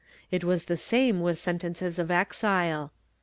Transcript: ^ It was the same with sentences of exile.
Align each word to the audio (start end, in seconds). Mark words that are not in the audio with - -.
^ 0.01 0.03
It 0.31 0.43
was 0.43 0.65
the 0.65 0.77
same 0.77 1.19
with 1.21 1.37
sentences 1.37 1.99
of 1.99 2.09
exile. 2.09 2.91